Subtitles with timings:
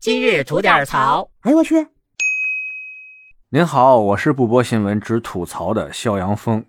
[0.00, 1.28] 今日吐点槽。
[1.42, 1.86] 哎呦我去！
[3.50, 6.64] 您好，我是不播新闻只吐槽的肖阳峰。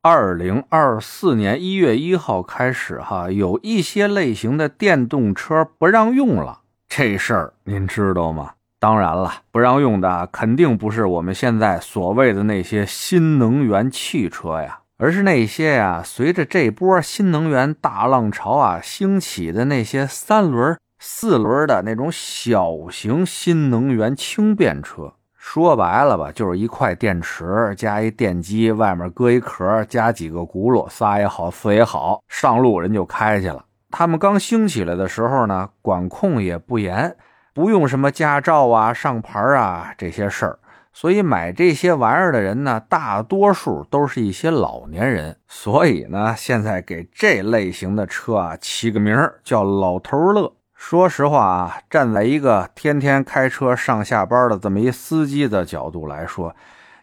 [0.00, 8.52] 二零二四年一月一号开始，哈，有一些类型的电动车不让用了，这事儿您知道吗？
[8.80, 25.12] 当然了，不让用的肯定不是我们现在所谓的那些新能源汽车呀，而是那些呀，随着这波新能源大浪潮啊兴起的那些三轮、四轮的那种小型新能源轻便车。
[25.36, 33.64] 说白了吧，就是一块电池加一电机，外面搁一壳，加几个轱辘，仨也好，四也好，上路人就开去了。
[33.90, 37.16] 他们刚兴起来的时候呢，管控也不严，
[37.52, 40.60] 不用什么驾照啊、上牌啊这些事儿，
[40.92, 45.36] 所以买这些玩意儿的人呢，大多数都是一些老年人。
[45.48, 50.52] 所以呢，现在给这类型的车啊起个名叫“老头乐”。
[50.84, 56.54] 说实话啊，站在一个天天开车上下班的这么一司机的角度来说，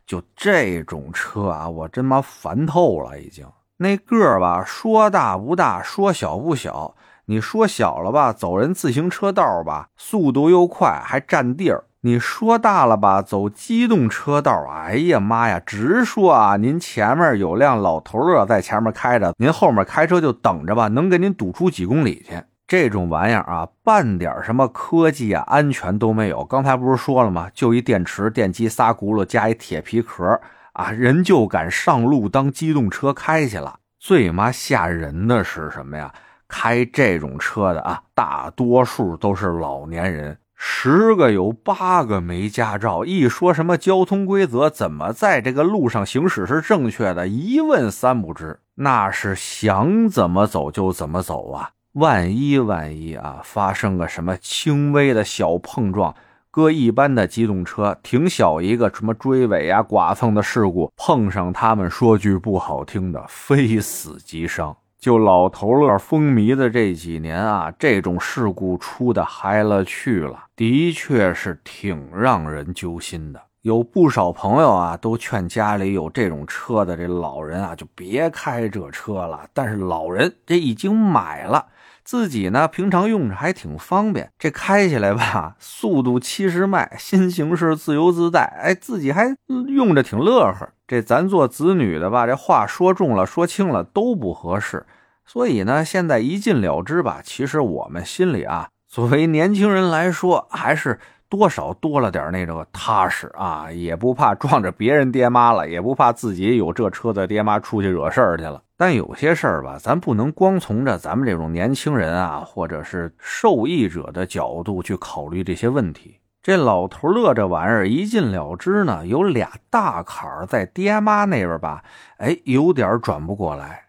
[0.05, 3.17] 就这种车啊，我真妈烦透了。
[3.17, 6.93] 已经那个儿吧，说大不大，说小不小。
[7.25, 22.39] 你说小了吧，走人自行车道吧，速度又快，还占地儿；你说大了吧，走机动车道，哎呀妈呀，直说啊，您前面有辆老头乐在前面开着，您后面开车就等着吧，能给您堵出几公里去。
[22.69, 26.45] 这种玩意儿啊，半点什么科技啊、安全都没有。
[26.45, 27.49] 刚才不是说了吗？
[27.51, 30.39] 就一电池、电机、仨轱辘加一铁皮壳
[30.73, 33.79] 啊，人就敢上路当机动车开去了。
[33.97, 36.13] 最妈吓人的是什么呀？
[36.47, 43.03] 开这种车的啊，大多数都是老年人，十个有八个没驾照。
[43.03, 51.71] 一说什么交通规则，怎么在这个路上行驶是正确的，一问三不知，那是想怎么走就怎么走啊。
[51.93, 56.15] 万一万一啊，发生个什么轻微的小碰撞，
[56.51, 64.77] 搁一般的机动车，挺小一个什么追尾啊、剐蹭的事故，碰上他们，说句不好听的，非死即伤。
[64.99, 73.41] 就老头乐风靡的这几年啊，这种事故出的嗨了去了，的确是挺让人揪心的。
[73.61, 79.41] 有不少朋友啊，都劝家里有这种车的这老人啊，就别开这车了。
[79.53, 81.65] 但是老人这已经买了。
[82.09, 89.35] 自己呢，平常用着还挺方便，这开起来吧，速度七十迈，新形式自由自在，哎，自己还
[89.67, 90.67] 用着挺乐呵。
[90.87, 94.87] 这咱做子女的吧，这话说重了，说轻了都不合适。
[95.23, 100.99] 所以呢，现在一禁了之吧，其实我们心里啊，作为年轻人来说，还是。
[101.29, 108.61] 多少多了点那种踏实啊，也不怕撞着别人爹妈了，也不怕自己有这车的爹妈出去惹事儿去了。
[108.75, 116.15] 但有些事儿吧，咱不能光从着咱们这种年轻人啊，或者是受益者的角度去考虑这些问题。
[116.41, 121.83] 这老头乐这玩意儿一尽了之呢，有俩大坎儿在爹妈那边吧，
[122.17, 123.83] 哎，有点转不过来。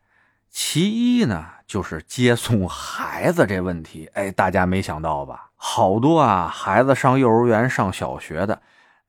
[0.51, 5.51] 其一呢，就是接送孩子这问题，哎，大家没想到吧？
[5.57, 8.61] 好多啊，孩子上幼儿园、上小学的，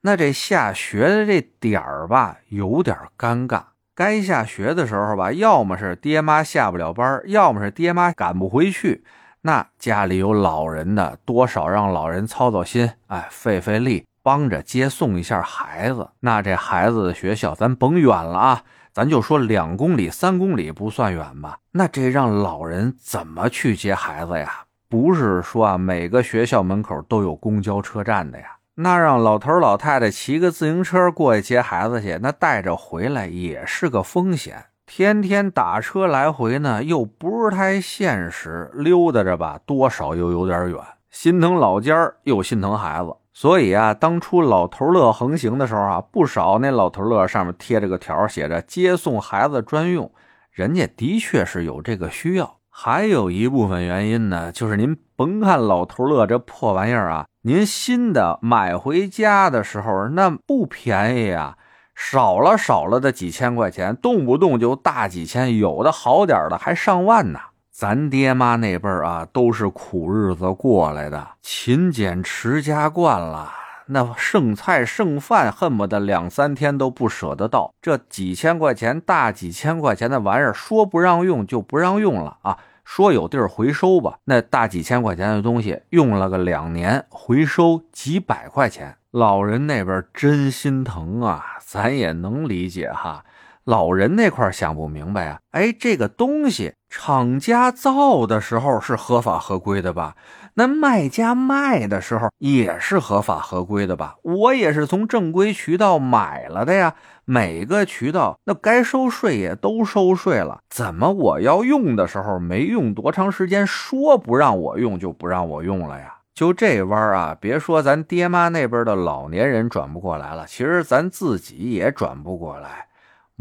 [0.01, 3.63] 那这下学的这点儿吧，有点尴尬。
[3.95, 9.03] 该下学的时候吧，要么是爹妈下不了班，要么是爹妈赶不回去。
[9.41, 16.09] 那家里有老人的，多少让老人操操心，哎，费费力，帮着接送一下孩子。
[16.19, 21.57] 那这孩子的学校，咱甭远了啊，咱就说两公里、三公里不算远吧。
[21.71, 24.65] 那这让老人怎么去接孩子呀？
[24.89, 28.57] 不是说啊，每个学校门口都有公交车站的呀。
[28.75, 34.65] 那让老头老太太骑个自行车过去接孩子去，那带着回来也是个风险。
[34.85, 38.69] 天天打车来回呢，又不是太现实。
[38.73, 40.77] 溜达着吧，多少又有点远，
[41.09, 43.13] 心疼老家儿，又心疼孩子。
[43.33, 50.11] 所以啊，当初老头乐横行的时候啊，不少那老头乐上面贴着个条，写着接送孩子专用，
[50.51, 52.57] 人家的确是有这个需要。
[52.69, 61.57] 还有一部分原因呢，就是您甭看老头乐这破玩意儿啊，您新的买回家的时候那不便宜啊，
[61.95, 67.39] 少了少了的几千块钱，动不动就大几千，有的好点的还上万呢。
[67.81, 73.51] 咱爹妈那辈儿啊，都是苦日子过来的，勤俭持家惯了。
[73.87, 77.73] 那剩菜剩饭，恨不得两三天都不舍得倒。
[77.81, 82.59] 这几千块钱、大几千块钱的玩意儿，说不让用就不让用了啊！
[82.85, 91.43] 说有地儿回收吧，那大几千块钱的东西用了个两年，回收几百块钱，老人那边真心疼啊！
[91.65, 93.25] 咱也能理解哈。
[93.63, 100.15] 老人那块想不明白啊，哎，这个东西厂家造的时候是合法合规的吧？
[100.55, 104.17] 那卖家卖的时候也是合法合规的吧？
[104.21, 106.93] 我也是从正规渠道买了的呀。
[107.23, 116.15] 每个渠道那该收税也都收税了，怎么我要用的时候没用多长时间，说不让我用就不让我用了呀？
[116.33, 122.87] 就这弯啊，别说咱爹妈那边的老年人转不过来了，其实咱自己也转不过来。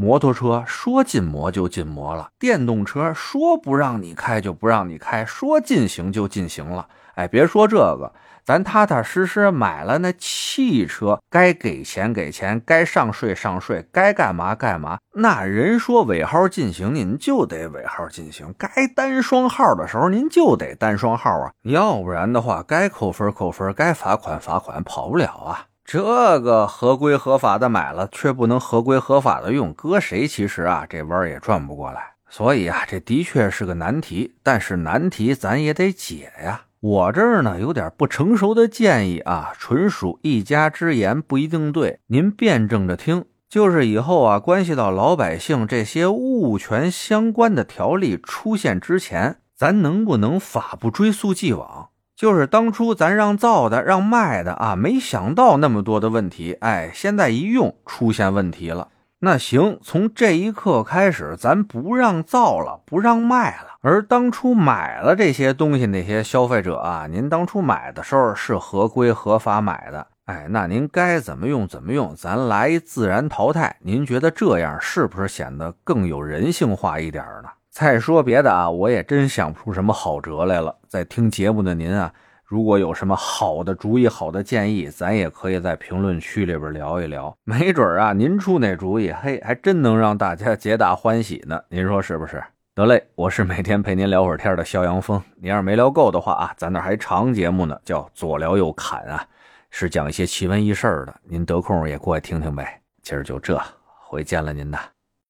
[0.01, 6.89] 摩托车说禁摩就禁摩了，电动车说不让你开就不让你开，说禁行就禁行了。
[7.17, 8.11] 哎，别说这个，
[8.43, 14.99] 咱踏踏实实买了那汽车，该给钱给钱，该上税上税，该干嘛干嘛。
[15.17, 21.53] 那人说尾号进行，您就得尾号进行；该单双号的时候，您就得单双号啊。
[21.65, 25.67] 要不然的话，该扣分扣分，该罚款罚款，跑不了啊。
[25.93, 32.13] 这个合规合法的买了，却不能合规合法的用，搁谁其实啊，这弯也转不过来。
[32.29, 36.61] 所以啊，这的确是个难题，但是难题咱也得解呀。
[36.79, 43.25] 我这儿呢有点不成熟的建议啊，纯属一家之言，不一定对，您辩证着听。
[43.49, 51.89] 就是以后啊，关系到老百姓这些物权相关的条例出现之前，咱能不能法不追溯既往？
[52.21, 58.89] 就是当初咱让造的、让卖的啊，没想到那么多的问题，哎，现在一用出现问题了。
[59.21, 63.69] 那行，从这一刻开始，咱不让造了，不让卖了。
[63.81, 73.77] 而当初买了这些东西那些消费者啊，您当初买的时候是合规合法买的，哎，那您该怎么用怎么用，咱来自然淘汰。
[73.81, 77.49] 您觉得这样是不是显得更有人性化一点呢？
[77.71, 80.77] 再说别的啊，我也真想不出什么好辙来了。
[80.89, 82.13] 在听节目的您啊，
[82.45, 87.33] 如果有什么好的主意、好的建议，咱也可以在评论区里边聊一聊。
[87.45, 91.61] 没准啊，您出那主意，嘿，还真能让大家皆大欢喜呢。
[91.69, 92.43] 您说是不是？
[92.75, 95.23] 得嘞，我是每天陪您聊会儿天的肖阳峰。
[95.37, 99.25] 您要是没聊够的话啊，咱那还长节目呢，叫左聊右侃啊，
[99.71, 101.15] 是讲一些奇闻异事的。
[101.23, 102.81] 您得空也过来听听呗。
[103.03, 103.61] 今儿就这，
[104.01, 105.00] 回见了您呐。